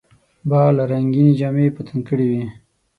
باغ 0.49 0.69
رنګیني 0.91 1.33
جامې 1.39 1.65
په 1.75 1.81
تن 1.87 1.99
کړې 2.07 2.25
وې. 2.31 2.43